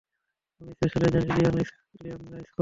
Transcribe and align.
আমি 0.61 0.71
special 0.75 1.01
agent 1.07 1.27
Iliana 1.31 1.61
Scott. 1.67 1.79